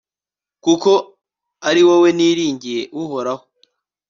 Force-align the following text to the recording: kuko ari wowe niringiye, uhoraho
kuko 0.63 0.91
ari 1.69 1.81
wowe 1.87 2.09
niringiye, 2.17 2.81
uhoraho 3.01 3.43